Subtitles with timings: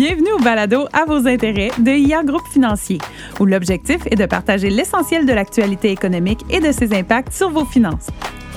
[0.00, 2.98] Bienvenue au balado à vos intérêts de IA Groupe Financier,
[3.40, 7.64] où l'objectif est de partager l'essentiel de l'actualité économique et de ses impacts sur vos
[7.64, 8.06] finances.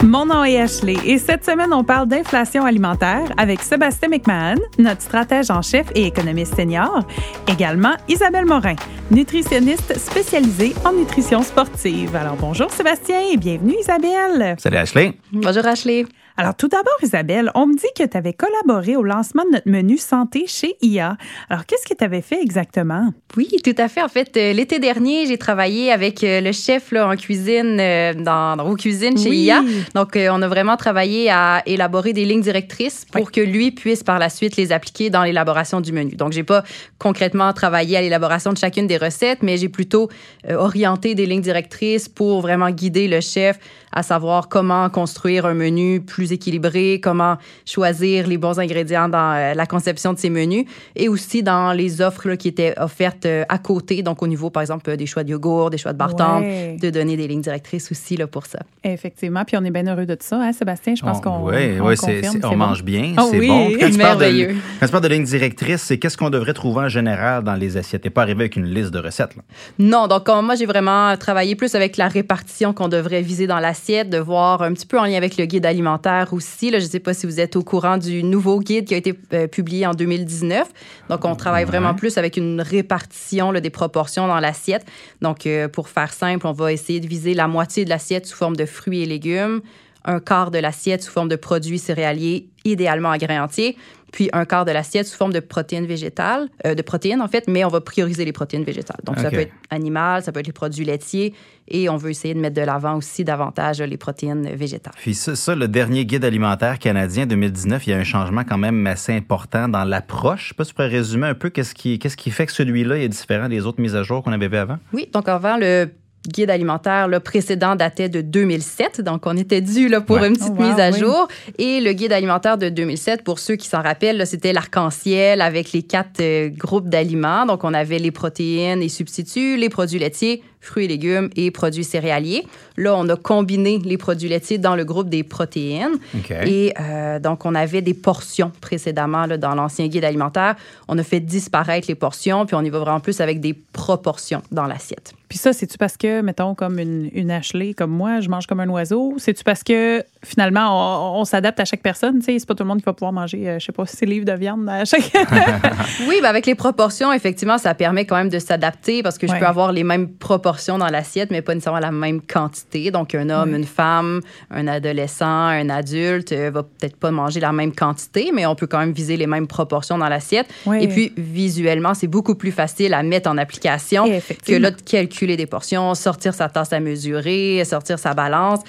[0.04, 5.01] Mon nom est Ashley et cette semaine, on parle d'inflation alimentaire avec Sébastien McMahon, notre
[5.01, 7.07] stratège en chef et économiste senior,
[7.48, 8.76] également Isabelle Morin,
[9.10, 12.16] nutritionniste spécialisée en nutrition sportive.
[12.16, 14.58] Alors bonjour Sébastien et bienvenue Isabelle.
[14.60, 15.14] Salut Ashley.
[15.32, 16.05] Bonjour Ashley.
[16.42, 19.70] Alors, tout d'abord, Isabelle, on me dit que tu avais collaboré au lancement de notre
[19.70, 21.16] menu santé chez IA.
[21.52, 23.13] Alors, qu'est-ce que tu avais fait exactement?
[23.38, 24.02] Oui, tout à fait.
[24.02, 28.16] En fait, euh, l'été dernier, j'ai travaillé avec euh, le chef là, en cuisine, euh,
[28.16, 29.63] dans, dans, vos cuisines chez IA.
[29.94, 33.32] Donc, on a vraiment travaillé à élaborer des lignes directrices pour oui.
[33.32, 36.16] que lui puisse par la suite les appliquer dans l'élaboration du menu.
[36.16, 36.63] Donc, j'ai pas
[36.98, 40.10] concrètement travaillé à l'élaboration de chacune des recettes, mais j'ai plutôt
[40.49, 43.60] orienté des lignes directrices pour vraiment guider le chef
[43.94, 49.54] à savoir comment construire un menu plus équilibré, comment choisir les bons ingrédients dans euh,
[49.54, 53.44] la conception de ces menus et aussi dans les offres là, qui étaient offertes euh,
[53.49, 56.13] à côté, donc au niveau, par exemple, des choix de yogourt, des choix de bar
[56.41, 56.77] ouais.
[56.80, 58.60] de donner des lignes directrices aussi là, pour ça.
[58.84, 60.96] Effectivement, puis on est bien heureux de ça, hein, Sébastien?
[60.96, 61.96] Je pense oh, qu'on Oui, on, oui
[62.43, 63.71] on, on mange bien, oh, c'est oui, bon.
[63.80, 64.47] Quand tu, merveilleux.
[64.47, 67.56] De, quand tu parles de lignes directrices, c'est qu'est-ce qu'on devrait trouver en général dans
[67.56, 68.03] les assiettes?
[68.03, 69.35] T'es pas arrivé avec une liste de recettes?
[69.35, 69.44] Là.
[69.80, 73.81] Non, donc moi, j'ai vraiment travaillé plus avec la répartition qu'on devrait viser dans l'assiette,
[73.90, 76.69] de voir un petit peu en lien avec le guide alimentaire aussi.
[76.69, 78.97] Là, je ne sais pas si vous êtes au courant du nouveau guide qui a
[78.97, 80.68] été euh, publié en 2019.
[81.09, 84.85] Donc, on travaille vraiment plus avec une répartition là, des proportions dans l'assiette.
[85.22, 88.38] Donc, euh, pour faire simple, on va essayer de viser la moitié de l'assiette sous
[88.38, 89.62] forme de fruits et légumes,
[90.06, 93.78] un quart de l'assiette sous forme de produits céréaliers, idéalement à grains entiers,
[94.12, 97.45] puis un quart de l'assiette sous forme de protéines végétales, euh, de protéines en fait,
[97.47, 99.00] mais on va prioriser les protéines végétales.
[99.03, 99.23] Donc, okay.
[99.23, 101.34] ça peut être animal, ça peut être les produits laitiers,
[101.68, 104.94] et on veut essayer de mettre de l'avant aussi davantage les protéines végétales.
[104.97, 108.57] Puis ça, ça, le dernier guide alimentaire canadien 2019, il y a un changement quand
[108.57, 110.44] même assez important dans l'approche.
[110.44, 112.51] Je sais pas si tu pourrais résumer un peu qu'est-ce qui, qu'est-ce qui fait que
[112.51, 114.78] celui-là est différent des autres mises à jour qu'on avait vu avant?
[114.94, 115.90] Oui, donc avant, le
[116.28, 120.28] guide alimentaire le précédent datait de 2007, donc on était dû là, pour ouais.
[120.28, 121.00] une petite Oh, wow, mise à oui.
[121.00, 121.28] jour.
[121.58, 125.84] Et le guide alimentaire de 2007, pour ceux qui s'en rappellent, c'était l'arc-en-ciel avec les
[125.84, 127.46] quatre euh, groupes d'aliments.
[127.46, 131.84] Donc on avait les protéines et substituts, les produits laitiers, fruits et légumes et produits
[131.84, 132.46] céréaliers.
[132.78, 135.98] Là, on a combiné les produits laitiers dans le groupe des protéines.
[136.20, 136.40] Okay.
[136.46, 140.56] Et euh, donc, on avait des portions précédemment là, dans l'ancien guide alimentaire.
[140.88, 144.42] On a fait disparaître les portions, puis on y va vraiment plus avec des proportions
[144.52, 145.14] dans l'assiette.
[145.30, 148.60] Puis ça, c'est-tu parce que, mettons, comme une, une Ashley, comme moi, je mange comme
[148.60, 149.14] un oiseau?
[149.18, 152.20] C'est-tu parce que, finalement, on, on s'adapte à chaque personne?
[152.20, 153.86] Tu sais, c'est pas tout le monde qui va pouvoir manger, euh, je sais pas,
[153.86, 155.10] six livres de viande à chaque...
[156.10, 159.32] oui, ben avec les proportions, effectivement, ça permet quand même de s'adapter parce que je
[159.32, 159.40] Ouais.
[159.40, 162.91] peux avoir les mêmes proportions dans l'assiette, mais pas nécessairement la même quantité.
[162.91, 163.57] Donc, un homme, Oui.
[163.59, 168.45] une femme, un adolescent, un adulte euh, va peut-être pas manger la même quantité, mais
[168.45, 170.47] on peut quand même viser les mêmes proportions dans l'assiette.
[170.66, 170.78] Oui.
[170.84, 174.06] Et puis, visuellement, c'est beaucoup plus facile à mettre en application
[174.45, 178.59] que là de calculer des portions, sortir sa tasse à mesurer, sortir sa balance.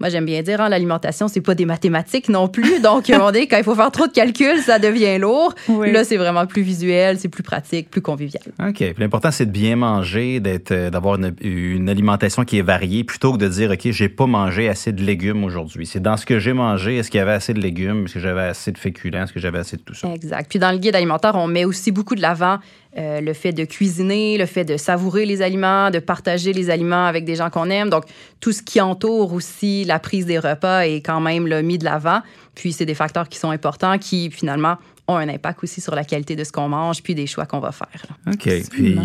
[0.00, 2.80] Moi, j'aime bien dire, hein, l'alimentation, c'est pas des mathématiques non plus.
[2.82, 5.54] Donc, à un moment donné, quand il faut faire trop de calculs, ça devient lourd.
[5.68, 5.92] Oui.
[5.92, 8.42] Là, c'est vraiment plus visuel, c'est plus pratique, plus convivial.
[8.60, 8.74] OK.
[8.76, 13.04] Puis l'important, c'est de bien manger, d'être, euh, d'avoir une, une alimentation qui est variée,
[13.04, 15.86] plutôt que de dire, OK, j'ai pas mangé assez de légumes aujourd'hui.
[15.86, 18.20] C'est dans ce que j'ai mangé, est-ce qu'il y avait assez de légumes, est-ce que
[18.20, 20.08] j'avais assez de féculents, est-ce que j'avais assez de tout ça?
[20.12, 20.48] Exact.
[20.48, 22.58] Puis dans le guide alimentaire, on met aussi beaucoup de l'avant
[22.96, 27.06] euh, le fait de cuisiner, le fait de savourer les aliments, de partager les aliments
[27.06, 27.90] avec des gens qu'on aime.
[27.90, 28.04] Donc,
[28.40, 31.84] tout ce qui entoure aussi la prise des repas est quand même là, mis de
[31.84, 32.22] l'avant.
[32.54, 36.02] Puis, c'est des facteurs qui sont importants qui, finalement, ont un impact aussi sur la
[36.02, 38.06] qualité de ce qu'on mange puis des choix qu'on va faire.
[38.26, 38.48] OK.
[38.70, 38.98] Puis.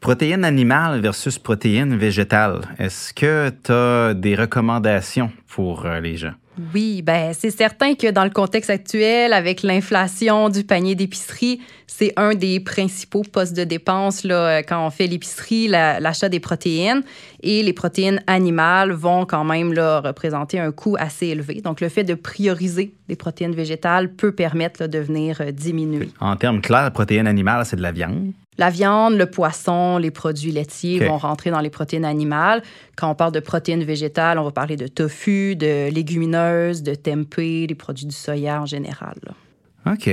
[0.00, 2.60] Protéines animales versus protéines végétales.
[2.78, 6.32] Est-ce que tu as des recommandations pour euh, les gens?
[6.74, 12.14] Oui, ben c'est certain que dans le contexte actuel, avec l'inflation du panier d'épicerie, c'est
[12.16, 17.02] un des principaux postes de dépenses là, quand on fait l'épicerie, la- l'achat des protéines.
[17.42, 21.60] Et les protéines animales vont quand même là, représenter un coût assez élevé.
[21.60, 26.08] Donc, le fait de prioriser des protéines végétales peut permettre là, de venir euh, diminuer.
[26.20, 28.32] En termes clairs, protéines animales, c'est de la viande.
[28.58, 32.62] La viande, le poisson, les produits laitiers vont rentrer dans les protéines animales.
[32.96, 37.66] Quand on parle de protéines végétales, on va parler de tofu, de légumineuses, de tempeh,
[37.66, 39.14] des produits du soya en général.
[39.24, 39.92] là.
[39.92, 40.06] OK.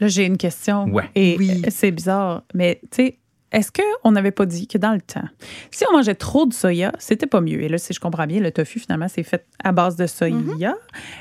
[0.00, 0.84] Là, j'ai une question.
[0.86, 1.08] Ouais.
[1.14, 1.62] Et Oui.
[1.64, 3.18] euh, c'est bizarre, mais tu sais,
[3.52, 5.28] est-ce qu'on n'avait pas dit que dans le temps,
[5.70, 7.62] si on mangeait trop de soya, c'était pas mieux?
[7.62, 10.34] Et là, si je comprends bien, le tofu, finalement, c'est fait à base de soya.
[10.34, 10.74] Mm-hmm.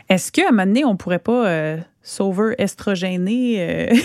[0.10, 1.78] Est-ce qu'à un moment donné, on pourrait pas euh,
[3.60, 3.88] euh,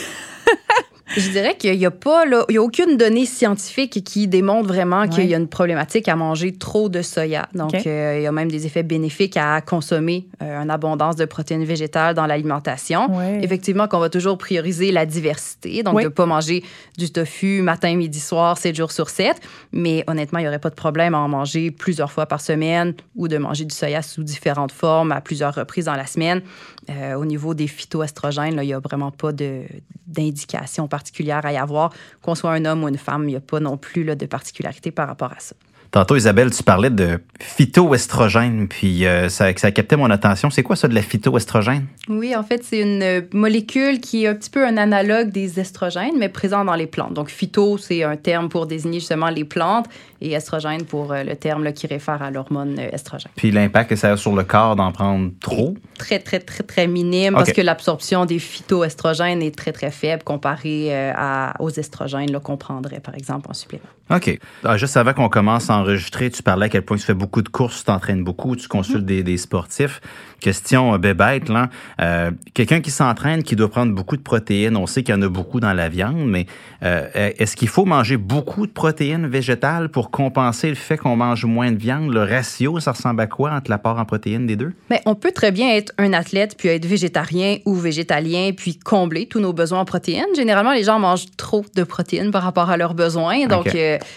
[1.15, 5.07] Je dirais qu'il n'y a pas, il y a aucune donnée scientifique qui démontre vraiment
[5.07, 7.49] qu'il y a une problématique à manger trop de soya.
[7.55, 11.25] Donc, euh, il y a même des effets bénéfiques à consommer euh, une abondance de
[11.25, 13.09] protéines végétales dans l'alimentation.
[13.41, 15.83] Effectivement, qu'on va toujours prioriser la diversité.
[15.83, 16.65] Donc, de ne pas manger
[16.99, 19.41] du tofu matin, midi, soir, 7 jours sur 7.
[19.73, 22.95] Mais honnêtement, il n'y aurait pas de problème à en manger plusieurs fois par semaine
[23.15, 26.43] ou de manger du soya sous différentes formes à plusieurs reprises dans la semaine.
[26.91, 31.93] Euh, au niveau des phytoestrogènes, il n'y a vraiment pas d'indication particulière à y avoir.
[32.23, 34.27] Qu'on soit un homme ou une femme, il n'y a pas non plus là, de
[34.27, 35.55] particularité par rapport à ça.
[35.97, 40.51] Tantôt, Isabelle, tu parlais de phytoestrogène, puis euh, ça, ça captait mon attention.
[40.51, 41.87] C'est quoi ça de la phytoestrogène?
[42.11, 45.59] Oui, en fait, c'est une euh, molécule qui est un petit peu un analogue des
[45.59, 47.15] estrogènes, mais présent dans les plantes.
[47.15, 49.87] Donc, phyto, c'est un terme pour désigner justement les plantes,
[50.21, 53.33] et estrogène pour euh, le terme qui réfère à l'hormone estrogène.
[53.35, 55.79] Puis l'impact que ça a sur le corps d'en prendre trop?
[55.97, 60.95] Très, très, très, très minime, parce que l'absorption des phytoestrogènes est très, très faible comparée
[60.95, 63.89] à, aux estrogènes qu'on prendrait, par exemple, en supplément.
[64.09, 64.39] OK.
[64.63, 67.43] Ah, juste avant qu'on commence à enregistrer, tu parlais à quel point tu fais beaucoup
[67.43, 69.23] de courses, tu t'entraînes beaucoup, tu consultes mm-hmm.
[69.23, 70.01] des, sportifs.
[70.39, 71.71] Question euh, bébête, là.
[72.01, 75.23] Euh, quelqu'un qui s'entraîne, qui doit prendre beaucoup de protéines, on sait qu'il y en
[75.23, 76.47] a beaucoup dans la viande, mais
[76.85, 81.45] euh, est-ce qu'il faut manger beaucoup de protéines végétales pour compenser le fait qu'on mange
[81.45, 82.13] moins de viande?
[82.13, 84.73] Le ratio, ça ressemble à quoi entre l'apport en protéines des deux?
[84.89, 89.27] Mais on peut très bien être un athlète, puis être végétarien ou végétalien, puis combler
[89.27, 90.27] tous nos besoins en protéines.
[90.37, 93.47] Généralement, les gens mangent trop de protéines par rapport à leurs besoins.
[93.47, 93.75] Donc,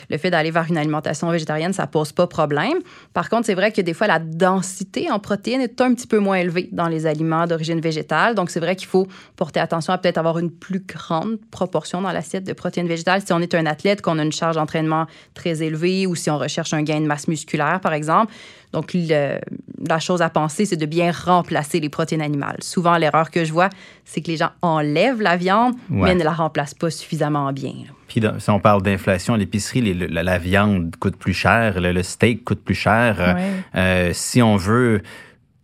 [0.09, 2.79] le fait d'aller vers une alimentation végétarienne, ça pose pas problème.
[3.13, 6.19] Par contre, c'est vrai que des fois, la densité en protéines est un petit peu
[6.19, 8.35] moins élevée dans les aliments d'origine végétale.
[8.35, 12.11] Donc, c'est vrai qu'il faut porter attention à peut-être avoir une plus grande proportion dans
[12.11, 15.61] l'assiette de protéines végétales si on est un athlète, qu'on a une charge d'entraînement très
[15.63, 18.33] élevée ou si on recherche un gain de masse musculaire, par exemple.
[18.71, 22.57] Donc, la chose à penser, c'est de bien remplacer les protéines animales.
[22.61, 23.69] Souvent, l'erreur que je vois,
[24.05, 27.73] c'est que les gens enlèvent la viande, mais ne la remplacent pas suffisamment bien.
[28.07, 32.63] Puis, si on parle d'inflation à l'épicerie, la, viande coûte plus cher, le, steak coûte
[32.63, 33.15] plus cher.
[33.19, 33.33] Euh,
[33.75, 35.01] euh, si on veut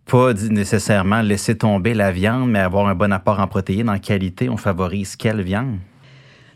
[0.06, 4.50] pas nécessairement laisser tomber la viande, mais avoir un bon apport en protéines, en qualité,
[4.50, 5.78] on favorise quelle viande?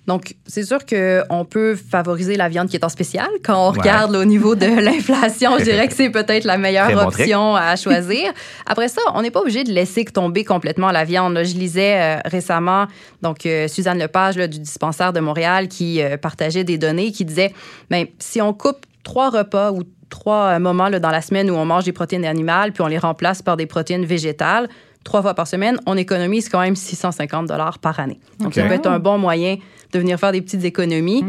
[0.10, 3.28] Donc, c'est sûr qu'on peut favoriser la viande qui est en spécial.
[3.44, 7.56] Quand on regarde au niveau de l'inflation, je dirais que c'est peut-être la meilleure option
[7.56, 8.34] à choisir.
[8.66, 11.38] Après ça, on n'est pas obligé de laisser tomber complètement la viande.
[11.44, 12.88] je lisais euh, récemment,
[13.22, 17.54] donc euh, Suzanne Lepage du dispensaire de Montréal qui euh, partageait des données qui disaient,
[17.92, 21.84] ben, si on coupe trois repas ou trois moments dans la semaine où on mange
[21.84, 24.70] des protéines animales, puis on les remplace par des protéines végétales,
[25.04, 28.20] trois fois par semaine, on économise quand même 650 dollars par année.
[28.40, 29.58] Donc, ça peut être un bon moyen
[29.92, 31.24] de venir faire des petites économies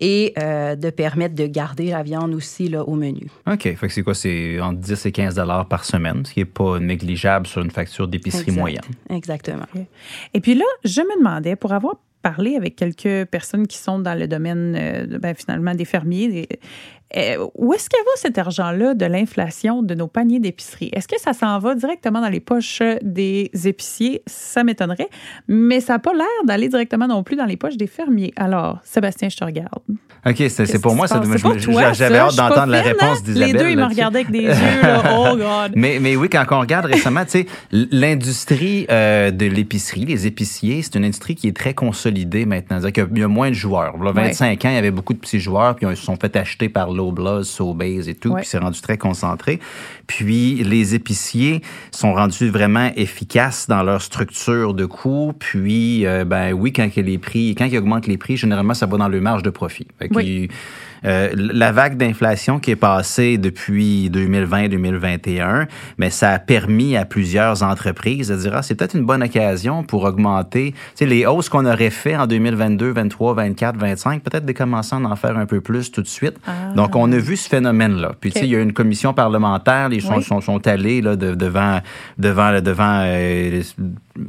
[0.00, 3.26] et euh, de permettre de garder la viande aussi là, au menu.
[3.50, 3.62] OK.
[3.62, 4.14] Fait que c'est quoi?
[4.14, 7.70] C'est entre 10 et 15 dollars par semaine, ce qui n'est pas négligeable sur une
[7.70, 8.82] facture d'épicerie moyenne.
[9.10, 9.66] Exactement.
[10.32, 14.18] Et puis là, je me demandais, pour avoir parlé avec quelques personnes qui sont dans
[14.18, 16.56] le domaine, euh, ben, finalement, des fermiers, euh,
[17.54, 20.90] où est-ce qu'il va cet argent-là de l'inflation de nos paniers d'épicerie?
[20.92, 24.22] Est-ce que ça s'en va directement dans les poches des épiciers?
[24.26, 25.08] Ça m'étonnerait,
[25.48, 28.32] mais ça n'a pas l'air d'aller directement non plus dans les poches des fermiers.
[28.36, 29.82] Alors, Sébastien, je te regarde.
[30.26, 31.06] OK, c'est pour moi.
[31.92, 33.22] J'avais hâte d'entendre la réponse hein?
[33.24, 33.52] d'Isabelle.
[33.52, 34.54] Les deux, ils me regardaient avec des yeux.
[35.16, 35.72] Oh, God.
[35.74, 40.82] Mais, mais oui, quand on regarde récemment, tu sais, l'industrie euh, de l'épicerie, les épiciers,
[40.82, 42.80] c'est une industrie qui est très consolidée maintenant.
[42.80, 43.96] C'est-à-dire qu'il y a moins de joueurs.
[44.02, 46.34] Là, 25 ans, il y avait beaucoup de petits joueurs, puis ils se sont fait
[46.36, 47.44] acheter par l'eau Blood,
[48.06, 49.60] et tout, puis c'est rendu très concentré.
[50.06, 55.32] Puis les épiciers sont rendus vraiment efficaces dans leur structure de coût.
[55.38, 58.96] Puis, euh, ben oui, quand les prix, quand ils augmentent les prix, généralement, ça va
[58.96, 59.86] dans le marge de profit.
[61.04, 65.66] Euh, la vague d'inflation qui est passée depuis 2020-2021,
[65.98, 69.82] mais ça a permis à plusieurs entreprises de dire ah, c'est peut-être une bonne occasion
[69.82, 74.94] pour augmenter les hausses qu'on aurait fait en 2022, 23, 24, 25, peut-être de commencer
[74.94, 76.36] à en faire un peu plus tout de suite.
[76.46, 76.72] Ah.
[76.74, 78.12] Donc, on a vu ce phénomène-là.
[78.20, 81.80] Puis, tu sais, il y a une commission parlementaire, les gens sont, allés là, devant,
[82.18, 83.62] devant, devant euh,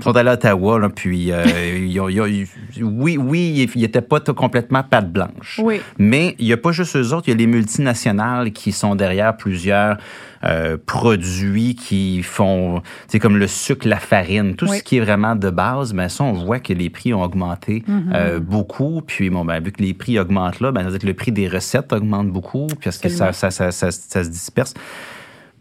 [0.02, 1.44] sont allés à Ottawa, là, puis euh,
[2.82, 5.60] oui, oui, il n'était pas complètement patte blanche.
[5.64, 5.82] Oui.
[5.98, 8.96] Mais il n'y a pas juste eux autres, il y a les multinationales qui sont
[8.96, 9.98] derrière plusieurs
[10.44, 15.36] euh, produits qui font, c'est comme le sucre, la farine, tout ce qui est vraiment
[15.36, 18.14] de base, mais ça, on voit que les prix ont augmenté mm-hmm.
[18.14, 19.02] euh, beaucoup.
[19.06, 22.30] Puis, bon, ben, vu que les prix augmentent là, ben, le prix des recettes augmente
[22.30, 24.74] beaucoup, parce que ça, ça, ça, ça, se disperse.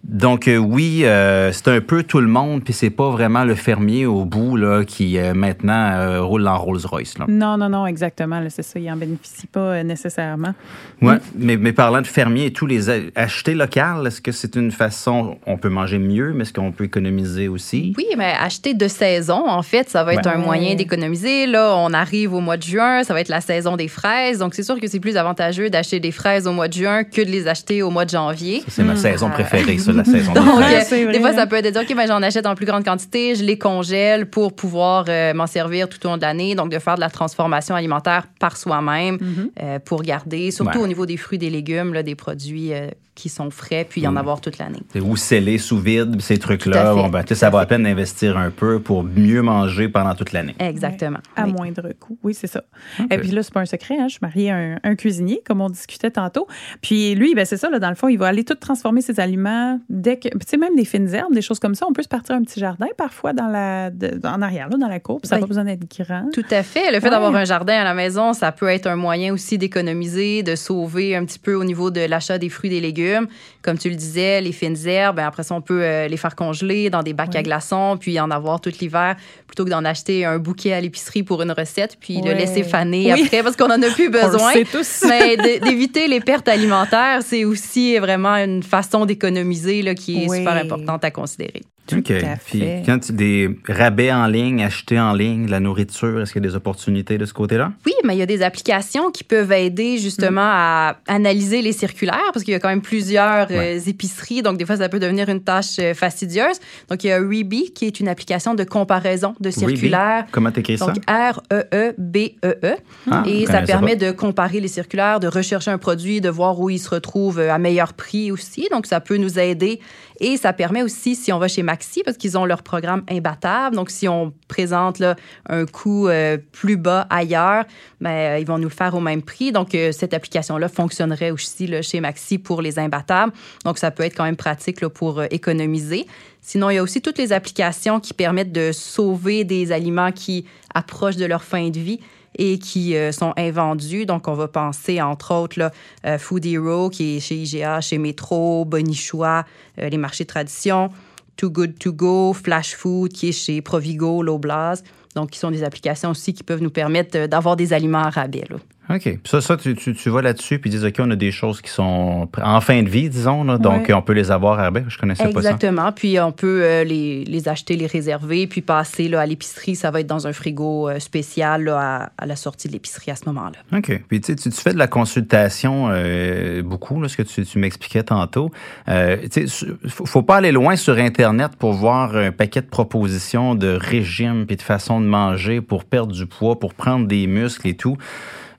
[0.06, 3.54] Donc euh, oui, euh, c'est un peu tout le monde, puis c'est pas vraiment le
[3.54, 7.14] fermier au bout là, qui euh, maintenant roule en Rolls-Royce.
[7.26, 8.42] Non, non, non, exactement.
[8.50, 10.54] C'est ça, il en bénéficie pas nécessairement.
[11.00, 14.70] Oui, mais, mais parlant de fermier et tous les acheter local, est-ce que c'est une
[14.70, 17.94] façon, on peut manger mieux, mais est-ce qu'on peut économiser aussi?
[17.96, 21.46] Oui, mais acheter de saison, en fait, ça va être un moyen d'économiser.
[21.46, 24.54] Là, on arrive au mois de juin, ça va être la saison des fraises, donc
[24.54, 27.30] c'est sûr que c'est plus avantageux d'acheter des fraises au mois de juin que de
[27.30, 28.62] les acheter au mois de janvier.
[28.68, 30.33] C'est ma saison préférée, ça la saison.
[30.35, 32.67] Donc, euh, des fois, ça peut être de dire, OK, ben, j'en achète en plus
[32.67, 36.55] grande quantité, je les congèle pour pouvoir euh, m'en servir tout au long de l'année.
[36.55, 39.51] Donc, de faire de la transformation alimentaire par soi-même mm-hmm.
[39.63, 42.73] euh, pour garder, surtout au niveau des fruits, des légumes, là, des produits
[43.15, 44.19] qui sont frais, puis y en mm.
[44.19, 44.83] avoir toute l'année.
[45.01, 46.95] Ou sceller sous vide, ces trucs-là.
[46.95, 50.55] Bon, ben, ça vaut la peine d'investir un peu pour mieux manger pendant toute l'année.
[50.59, 51.21] Exactement.
[51.37, 52.19] À moindre coût.
[52.23, 52.65] Oui, c'est ça.
[53.11, 53.97] Et puis là, c'est pas un secret.
[53.99, 56.47] Hein, je suis mariée à un, cuisinier, comme on discutait tantôt.
[56.81, 59.21] Puis lui, ben, c'est ça, là, dans le fond, il va aller tout transformer ses
[59.21, 60.29] aliments dès que.
[60.29, 61.87] Tu sais, même des fines herbes, des choses comme ça.
[61.88, 63.91] On peut se partir un petit jardin parfois dans la,
[64.25, 65.21] en arrière, là, dans la cour.
[65.21, 66.29] Puis ça n'a pas besoin d'être grand.
[66.33, 66.93] Tout à fait.
[66.93, 70.43] Le fait d'avoir un jardin à la maison, ça peut être un moyen aussi d'économiser,
[70.43, 73.26] de sauver un petit peu au niveau de l'achat des fruits des légumes.
[73.62, 76.37] Comme tu le disais, les fines herbes, ben, après ça, on peut euh, les faire
[76.37, 80.25] congeler dans des bacs à glaçons, puis en avoir tout l'hiver, plutôt que d'en acheter
[80.25, 83.83] un bouquet à l'épicerie pour une recette, puis le laisser faner après, parce qu'on en
[83.83, 84.53] a plus besoin.
[84.55, 85.05] on le tous.
[85.09, 89.63] Mais d'éviter les pertes alimentaires, c'est aussi vraiment une façon d'économiser
[89.94, 91.62] qui est super importante à considérer.
[91.93, 92.12] OK.
[92.47, 96.47] Puis quand tu des rabais en ligne, acheter en ligne, la nourriture, est-ce qu'il y
[96.47, 97.73] a des opportunités de ce côté-là?
[97.85, 100.55] Oui, mais il y a des applications qui peuvent aider justement mm.
[100.55, 104.64] à analyser les circulaires parce qu'il y a quand même plusieurs euh, épiceries, donc des
[104.64, 106.59] fois ça peut devenir une tâche euh, fastidieuse.
[106.88, 110.25] Donc il y a Reebee qui est une application de comparaison de circulaires.
[110.31, 110.87] Comment t'écris ça?
[110.87, 112.57] Donc R-E-E-B-E-E.
[112.64, 112.76] -E,
[113.11, 116.71] ah, et ça permet de comparer les circulaires, de rechercher un produit, de voir où
[116.71, 118.69] il se retrouve euh, à meilleur prix aussi.
[118.71, 119.81] Donc ça peut nous aider
[120.21, 123.75] et ça permet aussi, si on va chez Maxi, parce qu'ils ont leur programme imbattable,
[123.75, 125.16] donc si on présente là,
[125.49, 127.64] un coût euh, plus bas ailleurs,
[128.00, 129.50] ben, euh, ils vont nous le faire au même prix.
[129.50, 133.33] Donc, euh, cette application-là fonctionnerait aussi là, chez Maxi pour les imbattables.
[133.64, 136.06] Donc, ça peut être quand même pratique pour économiser.
[136.40, 140.44] Sinon, il y a aussi toutes les applications qui permettent de sauver des aliments qui
[140.75, 142.00] approchent de leur fin de vie
[142.37, 144.07] et qui euh, sont invendus.
[144.07, 145.71] Donc, on va penser, entre autres, là,
[146.07, 149.45] euh, Food Hero, qui est chez IGA, chez Metro, Bonichois,
[149.79, 150.91] euh, les marchés tradition,
[151.37, 154.83] Too Good To Go, Flash Food, qui est chez Provigo, Loblas.
[155.14, 158.45] Donc, qui sont des applications aussi qui peuvent nous permettre d'avoir des aliments à rabais.
[158.50, 158.57] Là.
[158.91, 159.19] OK.
[159.25, 161.71] Ça, ça tu, tu, tu vas là-dessus puis dis, OK, on a des choses qui
[161.71, 164.71] sont en fin de vie, disons, donc on peut les avoir à.
[164.88, 165.50] Je connaissais pas ça.
[165.50, 165.93] Exactement.
[165.93, 169.76] Puis on peut euh, les, les, acheter, les réserver, puis passer là, à l'épicerie.
[169.76, 173.17] Ça va être dans un frigo euh, spécial à, à, la sortie de l'épicerie à
[173.17, 173.79] ce moment-là.
[173.79, 174.03] OK.
[174.09, 178.03] Puis tu, tu fais de la consultation euh, beaucoup, là, ce que tu, tu m'expliquais
[178.03, 178.50] tantôt.
[178.88, 183.55] Euh, tu sais, faut pas aller loin sur Internet pour voir un paquet de propositions
[183.55, 187.69] de régime puis de façon de manger pour perdre du poids, pour prendre des muscles
[187.69, 187.97] et tout.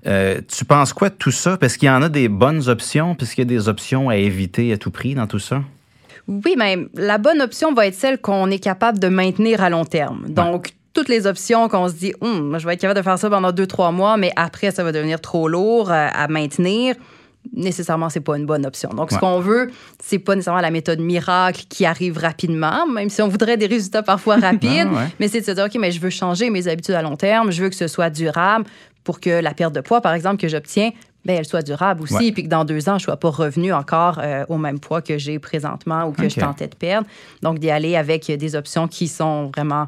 [0.08, 1.58] Euh, tu penses quoi de tout ça?
[1.58, 4.72] Parce qu'il y en a des bonnes options, puisqu'il y a des options à éviter
[4.74, 5.62] à tout prix dans tout ça?
[6.28, 9.86] Oui, mais la bonne option va être celle qu'on est capable de maintenir à long
[9.86, 10.26] terme.
[10.28, 13.30] Donc, toutes les options qu'on se dit, hum, je vais être capable de faire ça
[13.30, 16.96] pendant deux, trois mois, mais après, ça va devenir trop lourd euh, à maintenir
[17.54, 18.90] nécessairement c'est pas une bonne option.
[18.90, 19.70] Donc ce qu'on veut,
[20.04, 24.04] c'est pas nécessairement la méthode miracle qui arrive rapidement, même si on voudrait des résultats
[24.04, 27.02] parfois rapides, mais c'est de se dire OK, mais je veux changer mes habitudes à
[27.02, 28.66] long terme, je veux que ce soit durable
[29.06, 30.92] pour que la perte de poids par exemple que j'obtiens
[31.26, 33.74] ben, elle soit durable aussi, puis que dans deux ans, je ne sois pas revenu
[33.74, 37.08] encore euh, au même poids que j'ai présentement ou que je tentais de perdre.
[37.42, 39.88] Donc, d'y aller avec des options qui sont vraiment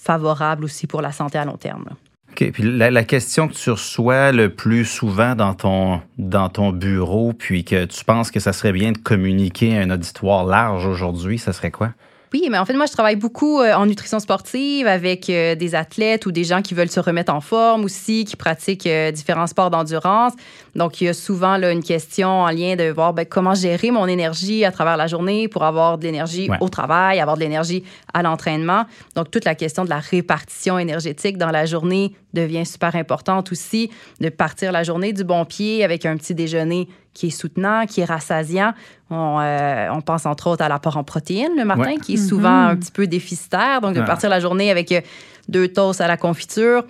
[0.00, 1.84] favorables aussi pour la santé à long terme.
[2.30, 2.52] OK.
[2.52, 7.64] Puis la, question que tu reçois le plus souvent dans ton, dans ton bureau, puis
[7.64, 11.52] que tu penses que ça serait bien de communiquer à un auditoire large aujourd'hui, ça
[11.52, 11.92] serait quoi?
[12.32, 15.74] Oui, mais en fait, moi, je travaille beaucoup euh, en nutrition sportive avec euh, des
[15.74, 19.46] athlètes ou des gens qui veulent se remettre en forme aussi, qui pratiquent euh, différents
[19.46, 20.34] sports d'endurance.
[20.78, 23.90] Donc, il y a souvent là, une question en lien de voir ben, comment gérer
[23.90, 27.84] mon énergie à travers la journée pour avoir de l'énergie au travail, avoir de l'énergie
[28.14, 28.84] à l'entraînement.
[29.14, 33.90] Donc, toute la question de la répartition énergétique dans la journée devient super importante aussi,
[34.20, 38.00] de partir la journée du bon pied avec un petit déjeuner qui est soutenant, qui
[38.00, 38.72] est rassasiant.
[39.10, 42.66] On, euh, on pense entre autres à l'apport en protéines le matin, qui est souvent
[42.66, 42.70] mm-hmm.
[42.70, 43.80] un petit peu déficitaire.
[43.80, 45.00] Donc, de partir la journée avec euh,
[45.48, 46.84] deux toasts à la confiture,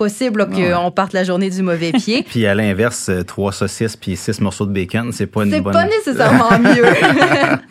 [0.00, 2.22] possible qu'on parte la journée du mauvais pied.
[2.28, 5.74] puis à l'inverse, trois saucisses puis six morceaux de bacon, c'est pas une bonne...
[5.74, 6.84] C'est pas nécessairement mieux.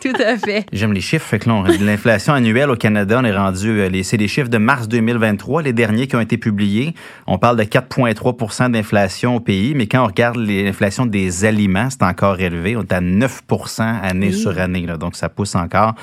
[0.00, 0.64] Tout à fait.
[0.72, 1.26] J'aime les chiffres.
[1.26, 1.50] Fait que
[1.84, 3.82] l'inflation annuelle au Canada, on est rendu...
[4.04, 6.94] C'est les chiffres de mars 2023, les derniers qui ont été publiés.
[7.26, 12.04] On parle de 4,3% d'inflation au pays, mais quand on regarde l'inflation des aliments, c'est
[12.04, 12.76] encore élevé.
[12.76, 14.86] On est à 9% année sur année.
[14.86, 14.98] Là.
[14.98, 15.96] Donc, ça pousse encore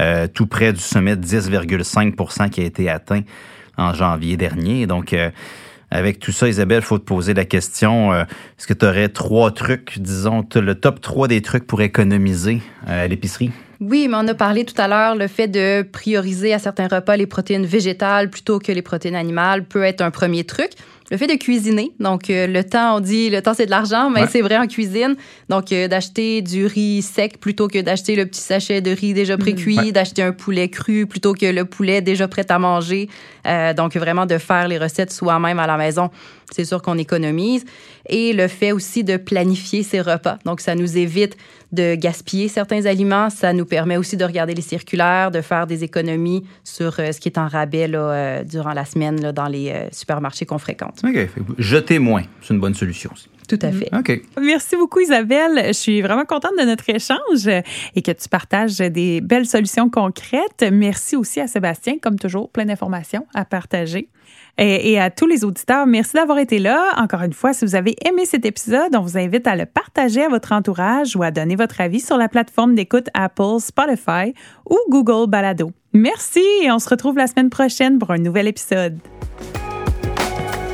[0.00, 3.20] euh, tout près du sommet de 10,5% qui a été atteint
[3.76, 4.86] en janvier dernier.
[4.86, 5.30] Donc, euh,
[5.94, 8.24] avec tout ça, Isabelle, faut te poser la question, euh,
[8.58, 13.06] est-ce que tu aurais trois trucs, disons, le top 3 des trucs pour économiser à
[13.06, 13.52] l'épicerie?
[13.80, 17.16] Oui, mais on a parlé tout à l'heure, le fait de prioriser à certains repas
[17.16, 20.70] les protéines végétales plutôt que les protéines animales peut être un premier truc
[21.10, 21.92] le fait de cuisiner.
[22.00, 24.66] Donc, euh, le temps, on dit, le temps, c'est de l'argent, mais c'est vrai en
[24.66, 25.16] cuisine.
[25.48, 29.36] Donc, euh, d'acheter du riz sec plutôt que d'acheter le petit sachet de riz déjà
[29.36, 33.08] pré-cuit, d'acheter un poulet cru plutôt que le poulet déjà prêt à manger.
[33.46, 36.10] Euh, donc, vraiment de faire les recettes soi-même à la maison.
[36.50, 37.64] C'est sûr qu'on économise.
[38.08, 40.38] Et le fait aussi de planifier ses repas.
[40.44, 41.36] Donc, ça nous évite
[41.72, 43.30] de gaspiller certains aliments.
[43.30, 47.28] Ça nous permet aussi de regarder les circulaires, de faire des économies sur ce qui
[47.28, 51.02] est en rabais là, durant la semaine dans les supermarchés qu'on fréquente.
[51.58, 53.28] Jeter moins, c'est une bonne solution aussi.
[53.48, 53.90] Tout à fait.
[53.94, 54.20] OK.
[54.40, 55.66] Merci beaucoup, Isabelle.
[55.68, 60.64] Je suis vraiment contente de notre échange et que tu partages des belles solutions concrètes.
[60.72, 64.08] Merci aussi à Sébastien, comme toujours, plein d'informations à partager.
[64.56, 66.92] Et, à tous les auditeurs, merci d'avoir été là.
[66.96, 70.22] Encore une fois, si vous avez aimé cet épisode, on vous invite à le partager
[70.22, 74.32] à votre entourage ou à donner votre avis sur la plateforme d'écoute Apple, Spotify
[74.70, 75.72] ou Google Balado.
[75.92, 78.98] Merci et on se retrouve la semaine prochaine pour un nouvel épisode.